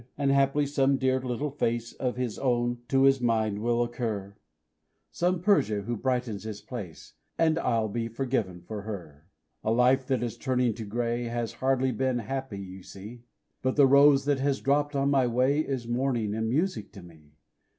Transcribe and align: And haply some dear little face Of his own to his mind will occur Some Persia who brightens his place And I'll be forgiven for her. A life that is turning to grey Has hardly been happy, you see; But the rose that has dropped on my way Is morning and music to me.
And 0.17 0.31
haply 0.31 0.65
some 0.65 0.97
dear 0.97 1.19
little 1.21 1.51
face 1.51 1.93
Of 1.93 2.15
his 2.15 2.39
own 2.39 2.79
to 2.87 3.03
his 3.03 3.21
mind 3.21 3.59
will 3.61 3.83
occur 3.83 4.35
Some 5.11 5.43
Persia 5.43 5.81
who 5.83 5.95
brightens 5.95 6.41
his 6.41 6.59
place 6.59 7.13
And 7.37 7.59
I'll 7.59 7.87
be 7.87 8.07
forgiven 8.07 8.61
for 8.63 8.81
her. 8.81 9.27
A 9.63 9.71
life 9.71 10.07
that 10.07 10.23
is 10.23 10.39
turning 10.39 10.73
to 10.73 10.85
grey 10.85 11.25
Has 11.25 11.53
hardly 11.53 11.91
been 11.91 12.17
happy, 12.17 12.57
you 12.57 12.81
see; 12.81 13.25
But 13.61 13.75
the 13.75 13.85
rose 13.85 14.25
that 14.25 14.39
has 14.39 14.59
dropped 14.59 14.95
on 14.95 15.11
my 15.11 15.27
way 15.27 15.59
Is 15.59 15.87
morning 15.87 16.33
and 16.33 16.49
music 16.49 16.91
to 16.93 17.03
me. 17.03 17.35